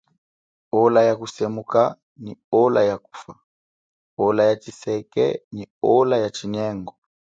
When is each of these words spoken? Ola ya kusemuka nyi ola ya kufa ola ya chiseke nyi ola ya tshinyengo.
Ola 0.83 1.01
ya 1.07 1.13
kusemuka 1.19 1.81
nyi 2.23 2.33
ola 2.61 2.81
ya 2.89 2.97
kufa 3.05 3.31
ola 4.25 4.41
ya 4.49 4.55
chiseke 4.61 5.25
nyi 5.55 5.63
ola 5.97 6.15
ya 6.23 6.29
tshinyengo. 6.35 6.93